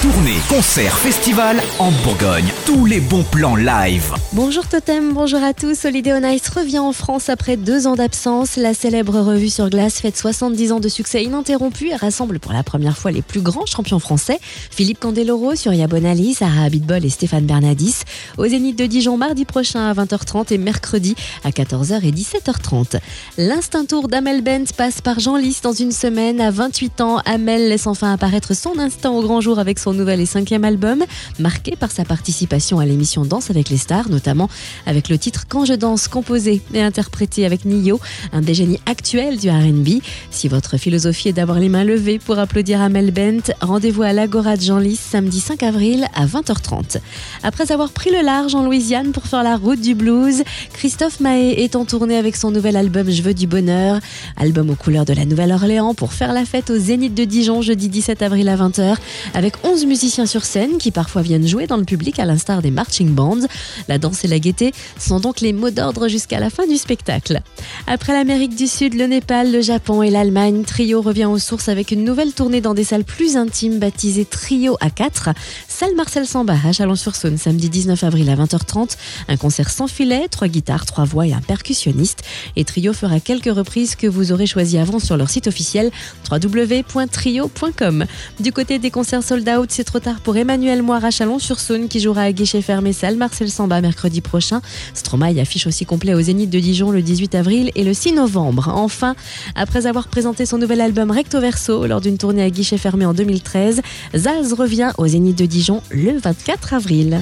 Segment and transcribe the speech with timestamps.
[0.00, 2.46] Tournée, concert, festival en Bourgogne.
[2.66, 4.14] Tous les bons plans live.
[4.32, 5.84] Bonjour Totem, bonjour à tous.
[5.84, 8.54] Holiday on Ice revient en France après deux ans d'absence.
[8.54, 12.62] La célèbre revue sur glace fête 70 ans de succès ininterrompu et rassemble pour la
[12.62, 14.38] première fois les plus grands champions français.
[14.70, 18.02] Philippe Candeloro, Surya Bonali, Sarah Abitbol et Stéphane Bernadis.
[18.36, 23.00] Au Zénith de Dijon mardi prochain à 20h30 et mercredi à 14h et 17h30.
[23.36, 26.40] L'instinct tour d'Amel Bent passe par Jean Lys dans une semaine.
[26.40, 30.20] À 28 ans, Amel laisse enfin apparaître son instinct au grand jour avec son nouvel
[30.20, 31.04] et cinquième album,
[31.38, 34.48] marqué par sa participation à l'émission Danse avec les stars, notamment
[34.86, 38.00] avec le titre Quand je danse, composé et interprété avec Nio,
[38.32, 40.02] un des génies actuels du RB.
[40.30, 44.56] Si votre philosophie est d'avoir les mains levées pour applaudir Amel Bent, rendez-vous à l'Agora
[44.56, 46.98] de Jean Lys samedi 5 avril à 20h30.
[47.42, 50.42] Après avoir pris le large en Louisiane pour faire la route du blues,
[50.72, 54.00] Christophe Mahé est en tournée avec son nouvel album Je veux du bonheur,
[54.36, 57.88] album aux couleurs de la Nouvelle-Orléans pour faire la fête au Zénith de Dijon jeudi
[57.88, 58.96] 17 avril à 20h
[59.34, 62.70] avec 11 musiciens sur scène qui parfois viennent jouer dans le public à l'instar des
[62.70, 63.46] marching bands.
[63.88, 67.40] La danse et la gaieté sont donc les mots d'ordre jusqu'à la fin du spectacle.
[67.86, 71.90] Après l'Amérique du Sud, le Népal, le Japon et l'Allemagne, Trio revient aux sources avec
[71.90, 75.30] une nouvelle tournée dans des salles plus intimes baptisée Trio à 4.
[75.68, 78.96] Salle Marcel Samba à Chalon-sur-Saône, samedi 19 avril à 20h30.
[79.28, 82.22] Un concert sans filet, trois guitares, trois voix et un percussionniste.
[82.56, 85.90] Et Trio fera quelques reprises que vous aurez choisies avant sur leur site officiel
[86.30, 88.04] www.trio.com.
[88.40, 92.00] Du côté des concerts sold out, c'est trop tard pour Emmanuel Moire à Chalon-sur-Saône qui
[92.00, 94.60] jouera à guichet fermé salle Marcel Samba mercredi prochain.
[94.94, 98.72] Stromae affiche aussi complet au Zénith de Dijon le 18 avril et le 6 novembre.
[98.74, 99.14] Enfin,
[99.54, 103.14] après avoir présenté son nouvel album Recto Verso lors d'une tournée à guichet fermé en
[103.14, 103.82] 2013,
[104.16, 107.20] Zaz revient au Zénith de Dijon le 24 avril.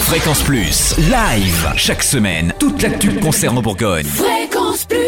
[0.00, 0.94] Fréquence Plus.
[0.98, 1.72] Live.
[1.76, 2.52] Chaque semaine.
[2.60, 4.06] Toute l'actu concerne en Bourgogne.
[4.06, 5.05] Fréquence Plus